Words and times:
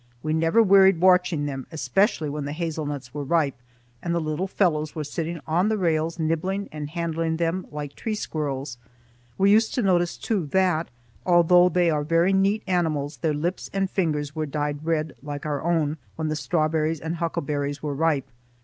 We 0.23 0.33
never 0.33 0.63
wearied 0.63 0.99
watching 0.99 1.45
them, 1.45 1.67
especially 1.71 2.27
when 2.27 2.45
the 2.45 2.53
hazel 2.53 2.87
nuts 2.87 3.13
were 3.13 3.23
ripe 3.23 3.53
and 4.01 4.15
the 4.15 4.19
little 4.19 4.47
fellows 4.47 4.95
were 4.95 5.03
sitting 5.03 5.39
on 5.45 5.69
the 5.69 5.77
rails 5.77 6.17
nibbling 6.17 6.69
and 6.71 6.89
handling 6.89 7.37
them 7.37 7.67
like 7.69 7.93
tree 7.93 8.15
squirrels. 8.15 8.79
We 9.37 9.51
used 9.51 9.75
to 9.75 9.83
notice 9.83 10.17
too 10.17 10.47
that, 10.53 10.89
although 11.23 11.69
they 11.69 11.91
are 11.91 12.01
very 12.03 12.33
neat 12.33 12.63
animals, 12.65 13.17
their 13.17 13.35
lips 13.35 13.69
and 13.73 13.87
fingers 13.91 14.35
were 14.35 14.47
dyed 14.47 14.83
red 14.83 15.13
like 15.21 15.45
our 15.45 15.61
own, 15.61 15.97
when 16.15 16.29
the 16.29 16.35
strawberries 16.35 16.99
and 16.99 17.17
huckleberries 17.17 17.83
were 17.83 17.93
ripe. 17.93 18.25